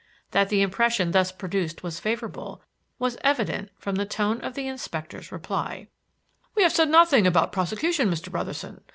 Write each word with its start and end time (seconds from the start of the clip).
That 0.31 0.49
the 0.49 0.63
impression 0.63 1.11
thus 1.11 1.31
produced 1.31 1.83
was 1.83 1.99
favourable, 1.99 2.63
was 2.97 3.19
evident 3.23 3.69
from 3.77 3.97
the 3.97 4.05
tone 4.07 4.41
of 4.41 4.55
the 4.55 4.65
Inspector's 4.67 5.31
reply: 5.31 5.89
"We 6.55 6.63
have 6.63 6.71
said 6.73 6.89
nothing 6.89 7.27
about 7.27 7.51
prosecution, 7.51 8.09
Mr. 8.09 8.31
Brotherson. 8.31 8.81